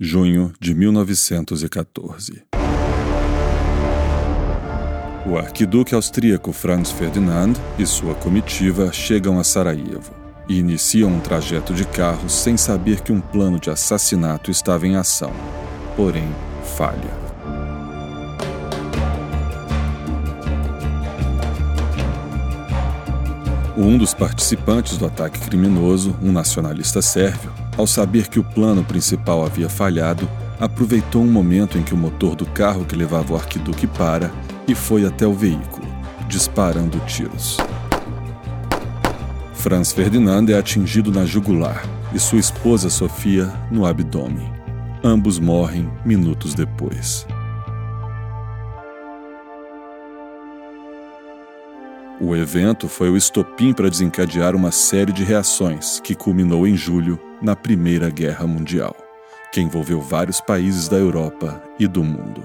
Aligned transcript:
junho 0.00 0.52
de 0.60 0.76
1914. 0.76 2.44
O 5.26 5.36
arquiduque 5.36 5.92
austríaco 5.92 6.52
Franz 6.52 6.92
Ferdinand 6.92 7.54
e 7.76 7.84
sua 7.84 8.14
comitiva 8.14 8.92
chegam 8.92 9.40
a 9.40 9.44
Sarajevo 9.44 10.14
e 10.48 10.56
iniciam 10.56 11.10
um 11.10 11.18
trajeto 11.18 11.74
de 11.74 11.84
carro 11.84 12.30
sem 12.30 12.56
saber 12.56 13.00
que 13.00 13.12
um 13.12 13.20
plano 13.20 13.58
de 13.58 13.70
assassinato 13.70 14.52
estava 14.52 14.86
em 14.86 14.94
ação, 14.94 15.32
porém 15.96 16.28
falha. 16.76 17.18
Um 23.76 23.98
dos 23.98 24.14
participantes 24.14 24.96
do 24.96 25.06
ataque 25.06 25.40
criminoso, 25.40 26.16
um 26.22 26.30
nacionalista 26.32 27.02
sérvio, 27.02 27.52
ao 27.78 27.86
saber 27.86 28.26
que 28.26 28.40
o 28.40 28.44
plano 28.44 28.82
principal 28.82 29.46
havia 29.46 29.68
falhado, 29.68 30.28
aproveitou 30.58 31.22
um 31.22 31.30
momento 31.30 31.78
em 31.78 31.82
que 31.82 31.94
o 31.94 31.96
motor 31.96 32.34
do 32.34 32.44
carro 32.44 32.84
que 32.84 32.96
levava 32.96 33.32
o 33.32 33.36
arquiduque 33.36 33.86
para 33.86 34.32
e 34.66 34.74
foi 34.74 35.06
até 35.06 35.24
o 35.24 35.32
veículo, 35.32 35.86
disparando 36.28 36.98
tiros. 37.06 37.56
Franz 39.54 39.92
Ferdinand 39.92 40.46
é 40.48 40.58
atingido 40.58 41.12
na 41.12 41.24
jugular 41.24 41.84
e 42.12 42.18
sua 42.18 42.38
esposa 42.38 42.90
Sofia 42.90 43.52
no 43.70 43.86
abdômen. 43.86 44.52
Ambos 45.02 45.38
morrem 45.38 45.88
minutos 46.04 46.54
depois. 46.54 47.26
O 52.20 52.34
evento 52.34 52.88
foi 52.88 53.08
o 53.08 53.16
estopim 53.16 53.72
para 53.72 53.88
desencadear 53.88 54.56
uma 54.56 54.72
série 54.72 55.12
de 55.12 55.22
reações 55.22 56.00
que 56.00 56.16
culminou 56.16 56.66
em 56.66 56.76
julho 56.76 57.18
na 57.40 57.54
Primeira 57.54 58.10
Guerra 58.10 58.44
Mundial, 58.44 58.96
que 59.52 59.60
envolveu 59.60 60.00
vários 60.00 60.40
países 60.40 60.88
da 60.88 60.96
Europa 60.96 61.62
e 61.78 61.86
do 61.86 62.02
mundo. 62.02 62.44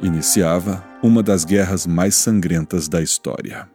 Iniciava 0.00 0.82
uma 1.02 1.22
das 1.22 1.44
guerras 1.44 1.86
mais 1.86 2.14
sangrentas 2.14 2.88
da 2.88 3.02
história. 3.02 3.68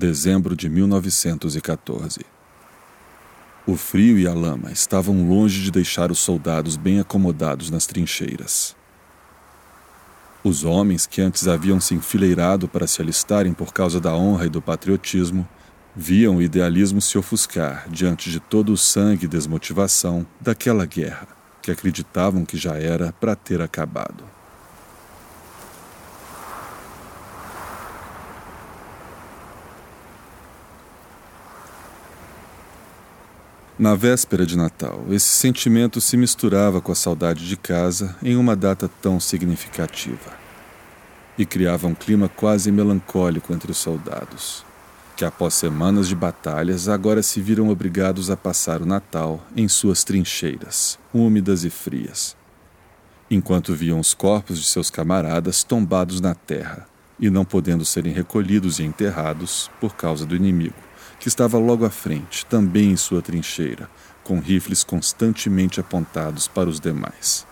Dezembro 0.00 0.56
de 0.56 0.66
1914. 0.66 2.20
O 3.66 3.76
frio 3.76 4.18
e 4.18 4.26
a 4.26 4.32
lama 4.32 4.72
estavam 4.72 5.28
longe 5.28 5.60
de 5.62 5.70
deixar 5.70 6.10
os 6.10 6.20
soldados 6.20 6.74
bem 6.74 7.00
acomodados 7.00 7.68
nas 7.68 7.86
trincheiras. 7.86 8.74
Os 10.42 10.64
homens 10.64 11.04
que 11.04 11.20
antes 11.20 11.46
haviam 11.46 11.78
se 11.78 11.94
enfileirado 11.94 12.66
para 12.66 12.86
se 12.86 13.02
alistarem 13.02 13.52
por 13.52 13.74
causa 13.74 14.00
da 14.00 14.16
honra 14.16 14.46
e 14.46 14.48
do 14.48 14.62
patriotismo 14.62 15.46
viam 15.94 16.36
o 16.36 16.42
idealismo 16.42 17.02
se 17.02 17.18
ofuscar 17.18 17.86
diante 17.90 18.30
de 18.30 18.40
todo 18.40 18.72
o 18.72 18.78
sangue 18.78 19.26
e 19.26 19.28
desmotivação 19.28 20.26
daquela 20.40 20.86
guerra 20.86 21.28
que 21.60 21.70
acreditavam 21.70 22.46
que 22.46 22.56
já 22.56 22.78
era 22.78 23.12
para 23.12 23.36
ter 23.36 23.60
acabado. 23.60 24.39
Na 33.80 33.94
véspera 33.94 34.44
de 34.44 34.58
Natal, 34.58 35.06
esse 35.08 35.28
sentimento 35.28 36.02
se 36.02 36.14
misturava 36.14 36.82
com 36.82 36.92
a 36.92 36.94
saudade 36.94 37.48
de 37.48 37.56
casa 37.56 38.14
em 38.22 38.36
uma 38.36 38.54
data 38.54 38.90
tão 39.00 39.18
significativa. 39.18 40.38
E 41.38 41.46
criava 41.46 41.86
um 41.86 41.94
clima 41.94 42.28
quase 42.28 42.70
melancólico 42.70 43.54
entre 43.54 43.70
os 43.70 43.78
soldados, 43.78 44.66
que 45.16 45.24
após 45.24 45.54
semanas 45.54 46.08
de 46.08 46.14
batalhas 46.14 46.90
agora 46.90 47.22
se 47.22 47.40
viram 47.40 47.70
obrigados 47.70 48.28
a 48.28 48.36
passar 48.36 48.82
o 48.82 48.86
Natal 48.86 49.42
em 49.56 49.66
suas 49.66 50.04
trincheiras, 50.04 50.98
úmidas 51.10 51.64
e 51.64 51.70
frias, 51.70 52.36
enquanto 53.30 53.74
viam 53.74 53.98
os 53.98 54.12
corpos 54.12 54.58
de 54.58 54.66
seus 54.66 54.90
camaradas 54.90 55.64
tombados 55.64 56.20
na 56.20 56.34
terra 56.34 56.86
e 57.18 57.30
não 57.30 57.46
podendo 57.46 57.86
serem 57.86 58.12
recolhidos 58.12 58.78
e 58.78 58.82
enterrados 58.82 59.70
por 59.80 59.94
causa 59.96 60.26
do 60.26 60.36
inimigo 60.36 60.89
que 61.20 61.28
estava 61.28 61.58
logo 61.58 61.84
à 61.84 61.90
frente, 61.90 62.46
também 62.46 62.90
em 62.90 62.96
sua 62.96 63.20
trincheira, 63.20 63.90
com 64.24 64.40
rifles 64.40 64.82
constantemente 64.82 65.78
apontados 65.78 66.48
para 66.48 66.68
os 66.68 66.80
demais. 66.80 67.46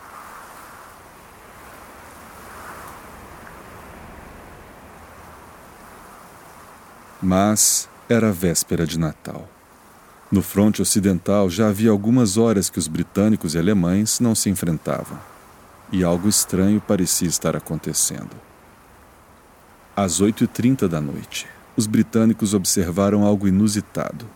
Mas 7.20 7.88
era 8.08 8.32
véspera 8.32 8.86
de 8.86 8.98
Natal. 8.98 9.46
No 10.32 10.40
fronte 10.40 10.80
ocidental 10.80 11.50
já 11.50 11.68
havia 11.68 11.90
algumas 11.90 12.38
horas 12.38 12.70
que 12.70 12.78
os 12.78 12.88
britânicos 12.88 13.54
e 13.54 13.58
alemães 13.58 14.18
não 14.18 14.34
se 14.34 14.48
enfrentavam, 14.48 15.18
e 15.92 16.02
algo 16.02 16.26
estranho 16.26 16.80
parecia 16.80 17.28
estar 17.28 17.54
acontecendo. 17.54 18.34
Às 19.94 20.22
8h30 20.22 20.86
da 20.86 21.00
noite, 21.00 21.46
os 21.78 21.86
britânicos 21.86 22.54
observaram 22.54 23.24
algo 23.24 23.46
inusitado. 23.46 24.26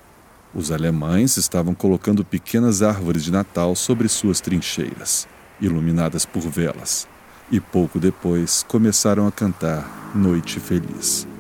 Os 0.55 0.71
alemães 0.71 1.37
estavam 1.37 1.75
colocando 1.75 2.25
pequenas 2.25 2.83
árvores 2.83 3.25
de 3.25 3.33
Natal 3.33 3.75
sobre 3.75 4.07
suas 4.07 4.41
trincheiras, 4.41 5.27
iluminadas 5.61 6.25
por 6.25 6.43
velas, 6.43 7.09
e 7.51 7.59
pouco 7.59 7.99
depois 7.99 8.65
começaram 8.69 9.27
a 9.27 9.33
cantar 9.33 10.13
Noite 10.15 10.61
Feliz. 10.61 11.32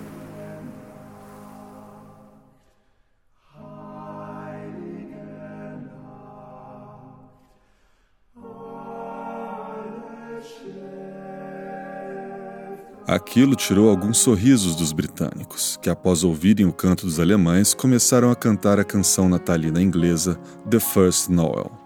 Aquilo 13.07 13.57
tirou 13.57 13.91
alguns 13.91 14.19
sorrisos 14.19 14.77
dos 14.77 14.93
britânicos, 14.93 15.77
que 15.83 15.91
após 15.91 16.23
ouvirem 16.23 16.67
o 16.67 16.73
canto 16.73 17.05
dos 17.05 17.19
alemães 17.19 17.75
começaram 17.75 18.31
a 18.31 18.37
cantar 18.37 18.79
a 18.79 18.85
canção 18.85 19.29
natalina 19.29 19.83
inglesa 19.83 20.39
The 20.71 20.79
First 20.79 21.29
Noel. 21.29 21.82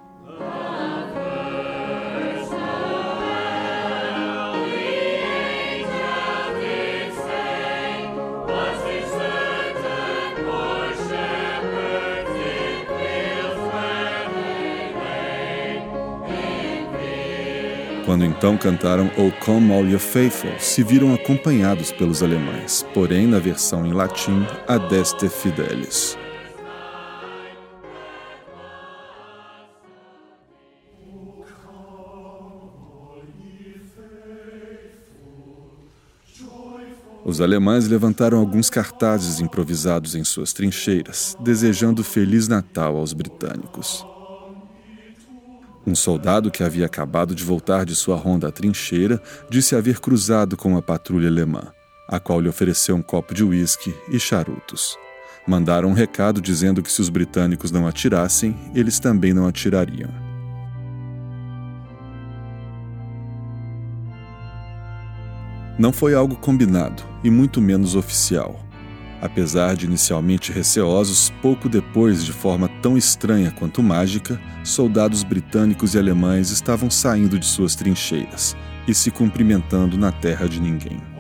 Quando 18.07 18.25
então 18.25 18.57
cantaram 18.57 19.11
O 19.19 19.33
Come 19.45 19.75
All 19.75 19.85
You 19.85 19.99
Faithful, 19.99 20.53
se 20.61 20.81
viram 20.85 21.13
acompanhados 21.13 21.91
pelos 21.91 22.23
alemães, 22.23 22.87
porém 22.95 23.27
na 23.27 23.41
versão 23.41 23.85
em 23.85 23.93
latim 23.93 24.47
Adeste 24.69 25.29
Fidelis. 25.29 26.17
Os 37.25 37.41
alemães 37.41 37.89
levantaram 37.89 38.39
alguns 38.39 38.71
cartazes 38.71 39.41
improvisados 39.41 40.15
em 40.15 40.23
suas 40.23 40.53
trincheiras, 40.53 41.37
desejando 41.41 42.05
Feliz 42.05 42.47
Natal 42.47 42.97
aos 42.97 43.13
britânicos. 43.13 44.07
Um 45.87 45.95
soldado 45.95 46.51
que 46.51 46.65
havia 46.65 46.85
acabado 46.85 47.33
de 47.33 47.45
voltar 47.45 47.85
de 47.85 47.95
sua 47.95 48.17
ronda 48.17 48.49
à 48.49 48.53
trincheira 48.53 49.23
disse 49.49 49.77
haver 49.77 50.01
cruzado 50.01 50.57
com 50.57 50.71
uma 50.71 50.83
patrulha 50.83 51.29
alemã, 51.29 51.63
a 52.09 52.19
qual 52.19 52.41
lhe 52.41 52.49
ofereceu 52.49 52.97
um 52.97 53.03
copo 53.03 53.33
de 53.33 53.45
uísque 53.45 53.95
e 54.11 54.19
charutos. 54.19 54.99
Mandaram 55.47 55.91
um 55.91 55.93
recado 55.93 56.41
dizendo 56.41 56.83
que 56.83 56.91
se 56.91 57.01
os 57.01 57.09
britânicos 57.09 57.71
não 57.71 57.87
atirassem, 57.87 58.57
eles 58.75 58.99
também 58.99 59.33
não 59.33 59.47
atirariam. 59.47 60.11
Não 65.79 65.93
foi 65.93 66.15
algo 66.15 66.35
combinado 66.35 67.05
e 67.23 67.31
muito 67.31 67.61
menos 67.61 67.95
oficial. 67.95 68.66
Apesar 69.21 69.75
de 69.75 69.87
inicialmente 69.87 70.53
receosos, 70.53 71.33
pouco 71.41 71.69
depois, 71.69 72.25
de 72.25 72.33
forma 72.33 72.69
tão 72.83 72.97
estranha 72.97 73.51
quanto 73.51 73.83
mágica, 73.83 74.41
soldados 74.63 75.23
britânicos 75.23 75.95
e 75.95 75.99
alemães 75.99 76.51
estavam 76.51 76.91
saindo 76.91 77.39
de 77.39 77.47
suas 77.47 77.75
trincheiras 77.75 78.57
e 78.87 78.95
se 78.95 79.11
cumprimentando 79.11 79.97
na 79.97 80.13
terra 80.13 80.49
de 80.49 80.61
ninguém. 80.61 81.16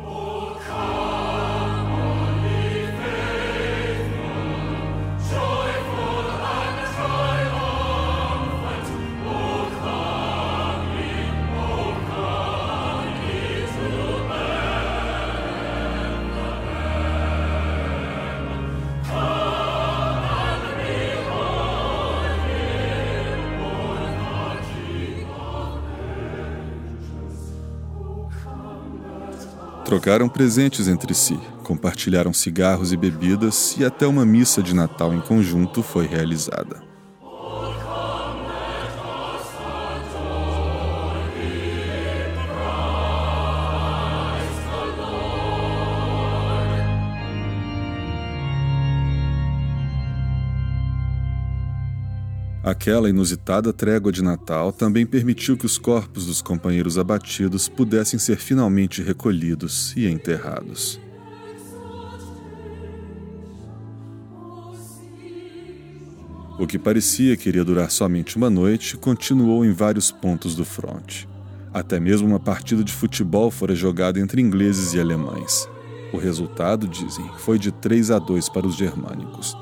Trocaram 29.96 30.28
presentes 30.28 30.88
entre 30.88 31.14
si, 31.14 31.40
compartilharam 31.62 32.30
cigarros 32.30 32.92
e 32.92 32.98
bebidas 32.98 33.74
e 33.78 33.84
até 33.84 34.06
uma 34.06 34.26
missa 34.26 34.62
de 34.62 34.74
Natal 34.74 35.14
em 35.14 35.22
conjunto 35.22 35.82
foi 35.82 36.06
realizada. 36.06 36.75
Aquela 52.66 53.08
inusitada 53.08 53.72
trégua 53.72 54.10
de 54.10 54.24
Natal 54.24 54.72
também 54.72 55.06
permitiu 55.06 55.56
que 55.56 55.64
os 55.64 55.78
corpos 55.78 56.26
dos 56.26 56.42
companheiros 56.42 56.98
abatidos 56.98 57.68
pudessem 57.68 58.18
ser 58.18 58.38
finalmente 58.38 59.00
recolhidos 59.00 59.94
e 59.96 60.08
enterrados. 60.08 61.00
O 66.58 66.66
que 66.66 66.76
parecia 66.76 67.36
que 67.36 67.48
iria 67.48 67.64
durar 67.64 67.88
somente 67.88 68.36
uma 68.36 68.50
noite 68.50 68.96
continuou 68.96 69.64
em 69.64 69.70
vários 69.72 70.10
pontos 70.10 70.56
do 70.56 70.64
fronte. 70.64 71.28
Até 71.72 72.00
mesmo 72.00 72.26
uma 72.26 72.40
partida 72.40 72.82
de 72.82 72.92
futebol 72.92 73.48
fora 73.48 73.76
jogada 73.76 74.18
entre 74.18 74.42
ingleses 74.42 74.92
e 74.92 74.98
alemães. 74.98 75.68
O 76.12 76.16
resultado, 76.16 76.88
dizem, 76.88 77.30
foi 77.38 77.60
de 77.60 77.70
3 77.70 78.10
a 78.10 78.18
2 78.18 78.48
para 78.48 78.66
os 78.66 78.74
germânicos. 78.74 79.56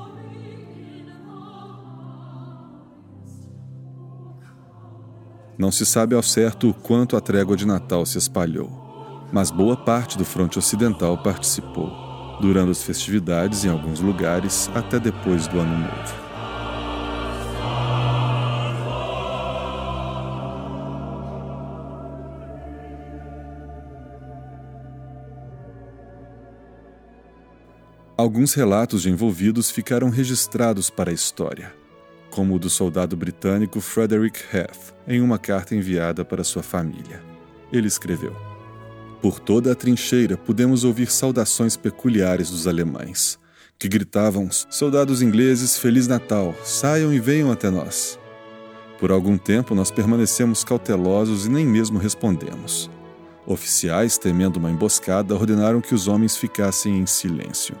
Não 5.57 5.71
se 5.71 5.85
sabe 5.85 6.13
ao 6.13 6.21
certo 6.21 6.69
o 6.69 6.73
quanto 6.73 7.15
a 7.15 7.21
trégua 7.21 7.55
de 7.55 7.65
Natal 7.65 8.05
se 8.05 8.17
espalhou, 8.17 8.69
mas 9.31 9.49
boa 9.49 9.77
parte 9.77 10.17
do 10.17 10.25
fronte 10.25 10.59
ocidental 10.59 11.17
participou, 11.17 11.89
durante 12.41 12.71
as 12.71 12.83
festividades 12.83 13.63
em 13.63 13.69
alguns 13.69 14.01
lugares 14.01 14.69
até 14.75 14.99
depois 14.99 15.47
do 15.47 15.57
Ano 15.57 15.77
Novo. 15.77 16.25
Alguns 28.17 28.53
relatos 28.53 29.03
de 29.03 29.09
envolvidos 29.09 29.71
ficaram 29.71 30.09
registrados 30.09 30.89
para 30.89 31.11
a 31.11 31.13
história 31.13 31.84
como 32.35 32.53
o 32.53 32.59
do 32.59 32.69
soldado 32.69 33.15
britânico 33.15 33.79
Frederick 33.79 34.37
Heath, 34.53 34.93
em 35.07 35.21
uma 35.21 35.39
carta 35.39 35.73
enviada 35.73 36.25
para 36.25 36.43
sua 36.43 36.61
família. 36.61 37.23
Ele 37.71 37.87
escreveu: 37.87 38.35
Por 39.21 39.39
toda 39.39 39.71
a 39.71 39.75
trincheira 39.75 40.35
pudemos 40.35 40.83
ouvir 40.83 41.09
saudações 41.09 41.77
peculiares 41.77 42.49
dos 42.49 42.67
alemães, 42.67 43.39
que 43.79 43.87
gritavam: 43.87 44.49
Soldados 44.51 45.21
ingleses, 45.21 45.77
Feliz 45.77 46.09
Natal, 46.09 46.53
saiam 46.61 47.13
e 47.13 47.21
venham 47.21 47.53
até 47.53 47.69
nós. 47.69 48.19
Por 48.99 49.11
algum 49.11 49.37
tempo 49.37 49.73
nós 49.73 49.89
permanecemos 49.89 50.61
cautelosos 50.61 51.45
e 51.45 51.49
nem 51.49 51.65
mesmo 51.65 51.97
respondemos. 51.97 52.91
Oficiais, 53.47 54.17
temendo 54.17 54.57
uma 54.57 54.71
emboscada, 54.71 55.33
ordenaram 55.33 55.79
que 55.79 55.95
os 55.95 56.09
homens 56.09 56.35
ficassem 56.35 56.99
em 56.99 57.05
silêncio 57.05 57.77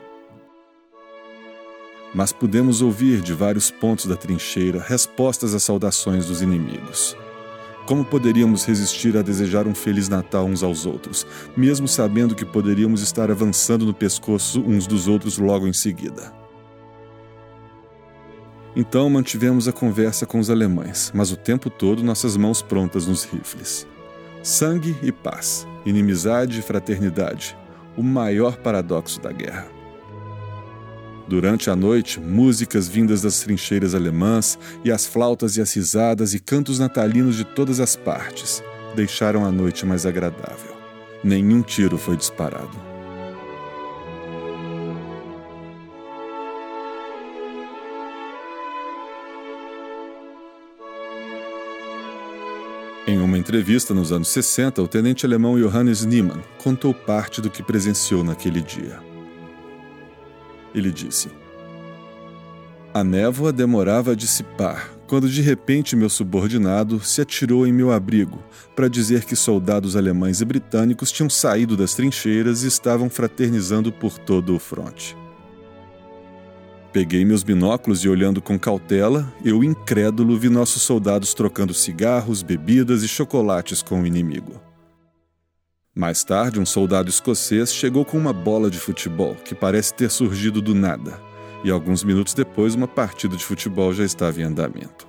mas 2.15 2.31
pudemos 2.31 2.81
ouvir 2.81 3.19
de 3.19 3.33
vários 3.33 3.69
pontos 3.69 4.05
da 4.05 4.15
trincheira 4.15 4.79
respostas 4.79 5.53
às 5.53 5.63
saudações 5.63 6.25
dos 6.25 6.41
inimigos. 6.41 7.15
Como 7.85 8.05
poderíamos 8.05 8.63
resistir 8.63 9.17
a 9.17 9.21
desejar 9.21 9.67
um 9.67 9.75
Feliz 9.75 10.07
Natal 10.07 10.45
uns 10.45 10.63
aos 10.63 10.85
outros, 10.85 11.27
mesmo 11.57 11.89
sabendo 11.89 12.33
que 12.33 12.45
poderíamos 12.45 13.01
estar 13.01 13.29
avançando 13.29 13.85
no 13.85 13.93
pescoço 13.93 14.61
uns 14.61 14.87
dos 14.87 15.09
outros 15.09 15.37
logo 15.37 15.67
em 15.67 15.73
seguida? 15.73 16.33
Então 18.73 19.09
mantivemos 19.09 19.67
a 19.67 19.73
conversa 19.73 20.25
com 20.25 20.39
os 20.39 20.49
alemães, 20.49 21.11
mas 21.13 21.31
o 21.31 21.37
tempo 21.37 21.69
todo 21.69 22.01
nossas 22.01 22.37
mãos 22.37 22.61
prontas 22.61 23.07
nos 23.07 23.25
rifles. 23.25 23.85
Sangue 24.41 24.95
e 25.03 25.11
paz, 25.11 25.67
inimizade 25.85 26.59
e 26.59 26.63
fraternidade, 26.63 27.57
o 27.97 28.01
maior 28.01 28.55
paradoxo 28.57 29.19
da 29.19 29.31
guerra. 29.31 29.74
Durante 31.27 31.71
a 31.71 31.75
noite, 31.75 32.19
músicas 32.19 32.87
vindas 32.87 33.23
das 33.23 33.39
trincheiras 33.39 33.95
alemãs 33.95 34.59
e 34.83 34.91
as 34.91 35.05
flautas 35.07 35.57
e 35.57 35.61
as 35.61 35.73
risadas 35.73 36.35
e 36.35 36.39
cantos 36.39 36.77
natalinos 36.77 37.35
de 37.35 37.43
todas 37.43 37.79
as 37.79 37.95
partes 37.95 38.63
deixaram 38.95 39.43
a 39.43 39.51
noite 39.51 39.85
mais 39.85 40.05
agradável. 40.05 40.75
Nenhum 41.23 41.61
tiro 41.61 41.97
foi 41.97 42.15
disparado. 42.15 42.95
Em 53.07 53.19
uma 53.19 53.37
entrevista 53.37 53.93
nos 53.93 54.11
anos 54.11 54.29
60, 54.29 54.81
o 54.81 54.87
tenente 54.87 55.25
alemão 55.25 55.59
Johannes 55.59 56.05
Niemann 56.05 56.41
contou 56.57 56.93
parte 56.93 57.39
do 57.39 57.51
que 57.51 57.61
presenciou 57.61 58.23
naquele 58.23 58.61
dia. 58.61 59.14
Ele 60.75 60.91
disse. 60.91 61.29
A 62.93 63.03
névoa 63.03 63.51
demorava 63.51 64.11
a 64.11 64.15
dissipar, 64.15 64.91
quando 65.07 65.29
de 65.29 65.41
repente 65.41 65.95
meu 65.95 66.09
subordinado 66.09 66.99
se 66.99 67.21
atirou 67.21 67.65
em 67.65 67.73
meu 67.73 67.91
abrigo 67.91 68.43
para 68.75 68.87
dizer 68.87 69.25
que 69.25 69.35
soldados 69.35 69.95
alemães 69.95 70.41
e 70.41 70.45
britânicos 70.45 71.11
tinham 71.11 71.29
saído 71.29 71.75
das 71.75 71.95
trincheiras 71.95 72.63
e 72.63 72.67
estavam 72.67 73.09
fraternizando 73.09 73.91
por 73.91 74.17
todo 74.17 74.55
o 74.55 74.59
fronte. 74.59 75.17
Peguei 76.91 77.25
meus 77.25 77.43
binóculos 77.43 78.05
e, 78.05 78.09
olhando 78.09 78.41
com 78.41 78.57
cautela, 78.57 79.33
eu, 79.43 79.61
incrédulo, 79.61 80.39
vi 80.39 80.47
nossos 80.47 80.81
soldados 80.81 81.33
trocando 81.33 81.73
cigarros, 81.73 82.41
bebidas 82.41 83.03
e 83.03 83.07
chocolates 83.07 83.81
com 83.81 84.01
o 84.01 84.07
inimigo. 84.07 84.61
Mais 85.97 86.25
tarde, 86.25 86.59
um 86.59 86.65
soldado 86.65 87.09
escocês 87.09 87.73
chegou 87.73 88.03
com 88.03 88.17
uma 88.17 88.33
bola 88.33 88.69
de 88.69 88.77
futebol 88.77 89.33
que 89.33 89.55
parece 89.55 89.93
ter 89.93 90.11
surgido 90.11 90.61
do 90.61 90.75
nada, 90.75 91.17
e 91.63 91.71
alguns 91.71 92.03
minutos 92.03 92.33
depois, 92.33 92.75
uma 92.75 92.87
partida 92.87 93.37
de 93.37 93.45
futebol 93.45 93.93
já 93.93 94.03
estava 94.03 94.41
em 94.41 94.43
andamento. 94.43 95.07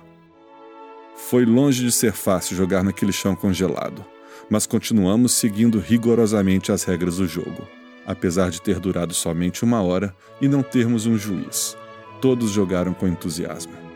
Foi 1.17 1.45
longe 1.45 1.83
de 1.83 1.91
ser 1.91 2.13
fácil 2.13 2.55
jogar 2.55 2.85
naquele 2.85 3.11
chão 3.11 3.35
congelado, 3.35 4.05
mas 4.49 4.65
continuamos 4.65 5.33
seguindo 5.33 5.77
rigorosamente 5.77 6.71
as 6.71 6.85
regras 6.85 7.17
do 7.17 7.27
jogo, 7.27 7.67
apesar 8.05 8.49
de 8.49 8.61
ter 8.61 8.79
durado 8.79 9.13
somente 9.13 9.65
uma 9.65 9.81
hora 9.81 10.15
e 10.39 10.47
não 10.47 10.63
termos 10.63 11.05
um 11.05 11.17
juiz. 11.17 11.75
Todos 12.21 12.49
jogaram 12.51 12.93
com 12.93 13.09
entusiasmo. 13.09 13.86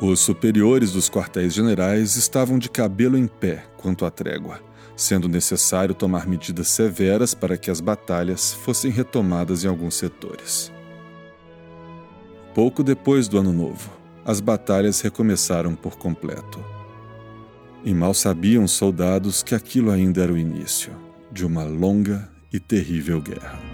Os 0.00 0.20
superiores 0.20 0.92
dos 0.92 1.10
quartéis 1.10 1.52
generais 1.52 2.14
estavam 2.14 2.56
de 2.56 2.70
cabelo 2.70 3.18
em 3.18 3.26
pé 3.26 3.64
quanto 3.76 4.04
à 4.04 4.10
trégua, 4.10 4.60
sendo 4.94 5.28
necessário 5.28 5.92
tomar 5.92 6.24
medidas 6.24 6.68
severas 6.68 7.34
para 7.34 7.56
que 7.56 7.68
as 7.68 7.80
batalhas 7.80 8.54
fossem 8.54 8.92
retomadas 8.92 9.64
em 9.64 9.68
alguns 9.68 9.96
setores. 9.96 10.72
Pouco 12.54 12.84
depois 12.84 13.26
do 13.26 13.38
Ano 13.38 13.52
Novo, 13.52 13.90
as 14.24 14.40
batalhas 14.40 15.00
recomeçaram 15.00 15.74
por 15.74 15.96
completo. 15.96 16.64
E 17.84 17.92
mal 17.92 18.14
sabiam 18.14 18.62
os 18.64 18.72
soldados 18.72 19.42
que 19.42 19.54
aquilo 19.54 19.90
ainda 19.90 20.22
era 20.22 20.32
o 20.32 20.38
início 20.38 20.92
de 21.32 21.44
uma 21.44 21.64
longa 21.64 22.28
e 22.52 22.60
terrível 22.60 23.20
guerra. 23.20 23.67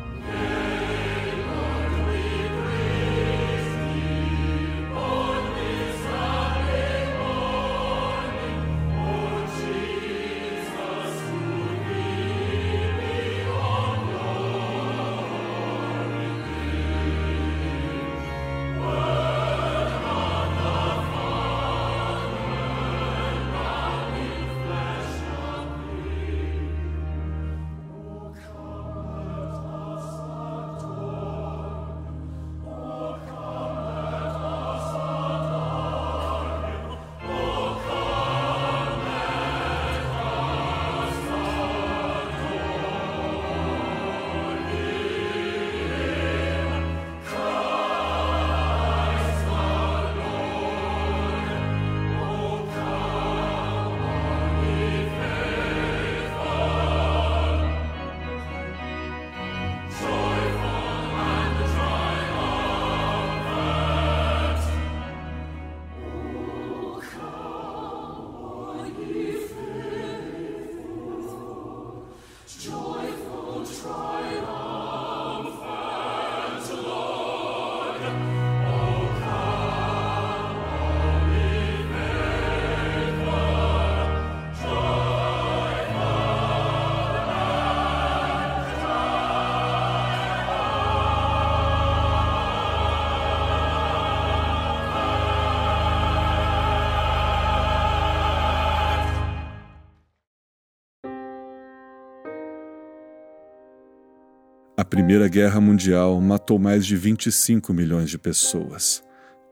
Primeira 104.95 105.27
Guerra 105.27 105.61
Mundial 105.61 106.21
matou 106.21 106.57
mais 106.57 106.87
de 106.87 106.97
25 106.97 107.75
milhões 107.75 108.09
de 108.09 108.17
pessoas, 108.17 109.03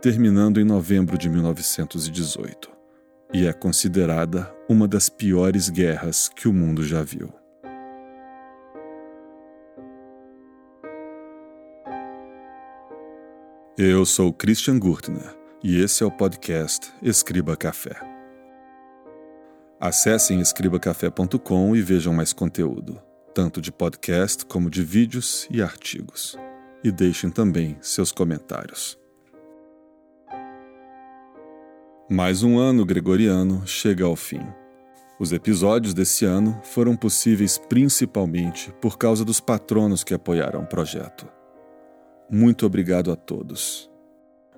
terminando 0.01 0.61
em 0.61 0.65
novembro 0.65 1.19
de 1.19 1.29
1918, 1.29 2.71
e 3.35 3.45
é 3.49 3.53
considerada 3.53 4.49
uma 4.69 4.87
das 4.87 5.09
piores 5.09 5.69
guerras 5.69 6.29
que 6.29 6.47
o 6.47 6.53
mundo 6.53 6.85
já 6.85 7.03
viu. 7.03 7.29
Eu 13.77 14.07
sou 14.07 14.33
Christian 14.33 14.79
Gurtner 14.79 15.37
e 15.61 15.83
esse 15.83 16.05
é 16.05 16.07
o 16.07 16.11
podcast 16.13 16.93
Escriba 17.03 17.57
Café. 17.57 17.97
Acessem 19.81 20.41
escribacafé.com 20.41 21.75
e 21.75 21.83
vejam 21.83 22.15
mais 22.15 22.33
conteúdo 22.33 23.03
tanto 23.35 23.61
de 23.61 23.73
podcast 23.73 24.45
como 24.45 24.69
de 24.69 24.83
vídeos 24.83 25.49
e 25.51 25.63
artigos. 25.63 26.37
E 26.85 26.91
deixem 26.91 27.31
também 27.31 27.77
seus 27.81 28.13
comentários. 28.13 28.99
Mais 32.11 32.43
um 32.43 32.59
ano 32.59 32.85
gregoriano 32.85 33.67
chega 33.67 34.05
ao 34.05 34.17
fim. 34.17 34.43
Os 35.19 35.33
episódios 35.33 35.95
desse 35.95 36.25
ano 36.25 36.61
foram 36.63 36.97
possíveis 36.97 37.57
principalmente 37.57 38.73
por 38.81 38.99
causa 38.99 39.25
dos 39.25 39.41
patronos 39.41 40.05
que 40.05 40.13
apoiaram 40.13 40.63
o 40.63 40.67
projeto. 40.67 41.27
Muito 42.31 42.67
obrigado 42.67 43.11
a 43.13 43.17
todos. 43.17 43.91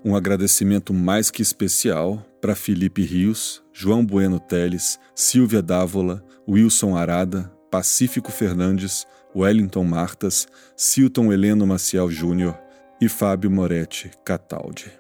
Um 0.04 0.16
agradecimento 0.16 0.93
mais 0.93 1.31
que 1.31 1.43
especial 1.43 2.25
para 2.40 2.54
Felipe 2.54 3.02
Rios, 3.02 3.62
João 3.73 4.04
Bueno 4.04 4.40
Teles, 4.40 4.99
Silvia 5.14 5.62
Dávola, 5.62 6.25
Wilson 6.49 6.97
Arada, 6.97 7.53
Pacífico 7.75 8.31
Fernandes, 8.31 9.04
Wellington 9.35 9.83
Martas, 9.83 10.47
Silton 10.76 11.33
Heleno 11.33 11.66
Maciel 11.66 12.09
Júnior 12.09 12.57
e 13.00 13.09
Fábio 13.09 13.50
Moretti 13.50 14.12
Cataldi. 14.25 14.93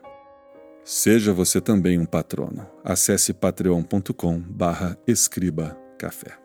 Seja 0.84 1.32
você 1.32 1.60
também 1.60 2.00
um 2.00 2.04
patrono. 2.04 2.66
Acesse 2.82 3.32
patreon.com 3.32 4.40
barra 4.40 4.98
escriba 5.06 5.78
café. 5.96 6.36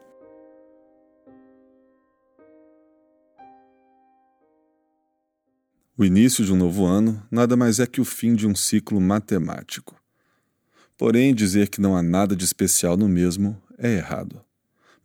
O 5.98 6.06
início 6.06 6.46
de 6.46 6.54
um 6.54 6.58
novo 6.58 6.86
ano 6.86 7.26
nada 7.32 7.58
mais 7.58 7.80
é 7.80 7.88
que 7.88 8.00
o 8.00 8.06
fim 8.06 8.36
de 8.36 8.46
um 8.46 8.54
ciclo 8.54 9.02
matemático. 9.02 10.00
Porém, 10.96 11.34
dizer 11.34 11.70
que 11.70 11.82
não 11.82 11.98
há 11.98 12.04
nada 12.04 12.36
de 12.36 12.46
especial 12.46 12.96
no 12.96 13.10
mesmo 13.10 13.60
é 13.80 13.96
errado. 13.96 14.48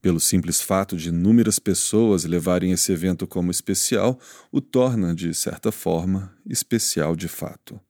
Pelo 0.05 0.21
simples 0.21 0.61
fato 0.61 0.99
de 0.99 1.09
inúmeras 1.09 1.59
pessoas 1.59 2.25
levarem 2.25 2.73
esse 2.73 2.93
evento 2.93 3.27
como 3.27 3.51
especial, 3.51 4.21
o 4.53 4.61
torna, 4.61 5.15
de 5.15 5.33
certa 5.33 5.73
forma, 5.73 6.31
especial 6.47 7.17
de 7.17 7.27
fato. 7.27 7.81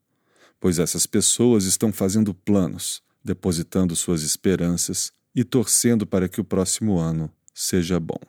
Pois 0.60 0.78
essas 0.78 1.06
pessoas 1.06 1.64
estão 1.64 1.92
fazendo 1.92 2.32
planos, 2.32 3.02
depositando 3.24 3.96
suas 3.96 4.22
esperanças 4.22 5.10
e 5.34 5.42
torcendo 5.42 6.06
para 6.06 6.28
que 6.28 6.40
o 6.40 6.44
próximo 6.44 7.00
ano 7.00 7.28
seja 7.52 7.98
bom. 7.98 8.20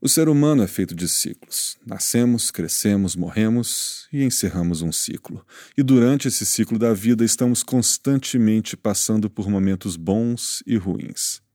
O 0.00 0.08
ser 0.08 0.28
humano 0.28 0.64
é 0.64 0.66
feito 0.66 0.92
de 0.92 1.06
ciclos. 1.06 1.78
Nascemos, 1.86 2.50
crescemos, 2.50 3.14
morremos 3.14 4.08
e 4.12 4.24
encerramos 4.24 4.82
um 4.82 4.90
ciclo. 4.90 5.46
E 5.78 5.84
durante 5.84 6.26
esse 6.26 6.44
ciclo 6.44 6.80
da 6.80 6.92
vida 6.92 7.24
estamos 7.24 7.62
constantemente 7.62 8.76
passando 8.76 9.30
por 9.30 9.48
momentos 9.48 9.94
bons 9.94 10.64
e 10.66 10.76
ruins. 10.76 11.45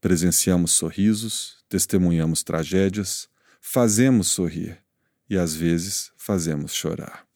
Presenciamos 0.00 0.72
sorrisos, 0.72 1.64
testemunhamos 1.68 2.42
tragédias, 2.42 3.28
fazemos 3.60 4.28
sorrir 4.28 4.78
e 5.28 5.36
às 5.36 5.54
vezes 5.54 6.12
fazemos 6.16 6.72
chorar. 6.72 7.26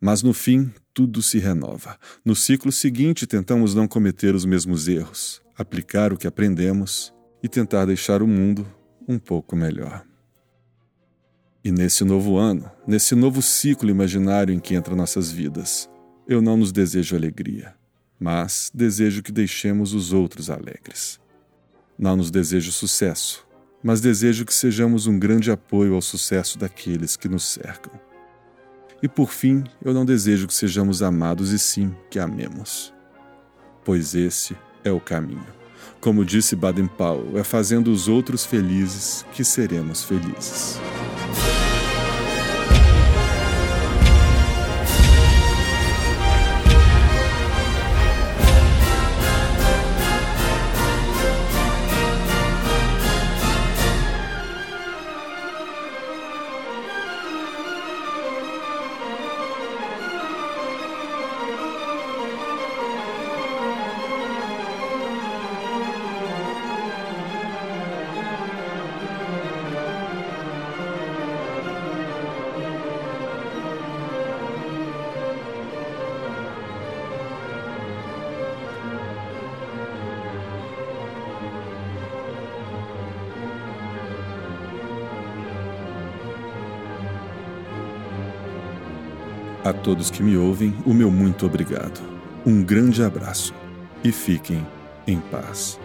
Mas 0.00 0.22
no 0.22 0.32
fim, 0.32 0.72
tudo 0.92 1.22
se 1.22 1.38
renova. 1.38 1.98
No 2.24 2.34
ciclo 2.34 2.70
seguinte, 2.70 3.26
tentamos 3.26 3.74
não 3.74 3.88
cometer 3.88 4.34
os 4.34 4.44
mesmos 4.44 4.86
erros, 4.88 5.42
aplicar 5.56 6.12
o 6.12 6.16
que 6.16 6.26
aprendemos 6.26 7.12
e 7.42 7.48
tentar 7.48 7.84
deixar 7.84 8.22
o 8.22 8.26
mundo 8.26 8.66
um 9.08 9.18
pouco 9.18 9.56
melhor. 9.56 10.04
E 11.64 11.72
nesse 11.72 12.04
novo 12.04 12.36
ano, 12.36 12.70
nesse 12.86 13.14
novo 13.14 13.42
ciclo 13.42 13.90
imaginário 13.90 14.54
em 14.54 14.60
que 14.60 14.74
entra 14.74 14.94
nossas 14.94 15.30
vidas, 15.30 15.88
eu 16.26 16.40
não 16.40 16.56
nos 16.56 16.70
desejo 16.70 17.16
alegria, 17.16 17.74
mas 18.20 18.70
desejo 18.72 19.22
que 19.22 19.32
deixemos 19.32 19.94
os 19.94 20.12
outros 20.12 20.50
alegres. 20.50 21.18
Não 21.98 22.16
nos 22.16 22.30
desejo 22.30 22.70
sucesso, 22.70 23.44
mas 23.82 24.00
desejo 24.00 24.44
que 24.44 24.54
sejamos 24.54 25.08
um 25.08 25.18
grande 25.18 25.50
apoio 25.50 25.94
ao 25.94 26.00
sucesso 26.00 26.56
daqueles 26.56 27.16
que 27.16 27.28
nos 27.28 27.44
cercam. 27.44 27.92
E 29.02 29.08
por 29.08 29.30
fim, 29.30 29.64
eu 29.84 29.92
não 29.92 30.04
desejo 30.04 30.46
que 30.46 30.54
sejamos 30.54 31.02
amados 31.02 31.50
e 31.50 31.58
sim 31.58 31.92
que 32.08 32.20
amemos. 32.20 32.94
Pois 33.84 34.14
esse 34.14 34.56
é 34.84 34.92
o 34.92 35.00
caminho. 35.00 35.46
Como 36.00 36.24
disse 36.24 36.54
Baden-Powell, 36.54 37.36
é 37.36 37.42
fazendo 37.42 37.90
os 37.90 38.06
outros 38.06 38.44
felizes 38.44 39.26
que 39.32 39.42
seremos 39.42 40.04
felizes. 40.04 40.78
A 89.68 89.72
todos 89.74 90.10
que 90.10 90.22
me 90.22 90.34
ouvem, 90.34 90.74
o 90.86 90.94
meu 90.94 91.10
muito 91.10 91.44
obrigado. 91.44 92.00
Um 92.46 92.64
grande 92.64 93.02
abraço 93.02 93.52
e 94.02 94.10
fiquem 94.10 94.66
em 95.06 95.20
paz. 95.20 95.78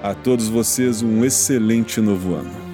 A 0.00 0.14
todos 0.14 0.46
vocês, 0.46 1.02
um 1.02 1.24
excelente 1.24 2.00
novo 2.00 2.36
ano. 2.36 2.67